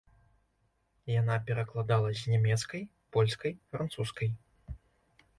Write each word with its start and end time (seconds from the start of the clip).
Яна 1.21 1.35
перакладала 1.49 2.09
з 2.21 2.33
нямецкай, 2.35 2.81
польскай, 3.17 3.53
французскай. 3.75 4.29